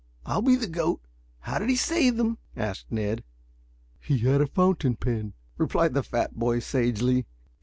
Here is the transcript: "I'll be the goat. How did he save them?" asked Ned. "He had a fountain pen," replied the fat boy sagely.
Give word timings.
"I'll 0.25 0.41
be 0.41 0.55
the 0.55 0.65
goat. 0.65 0.99
How 1.41 1.59
did 1.59 1.69
he 1.69 1.75
save 1.75 2.17
them?" 2.17 2.39
asked 2.57 2.91
Ned. 2.91 3.23
"He 3.99 4.17
had 4.17 4.41
a 4.41 4.47
fountain 4.47 4.95
pen," 4.95 5.33
replied 5.59 5.93
the 5.93 6.01
fat 6.01 6.33
boy 6.33 6.57
sagely. 6.57 7.27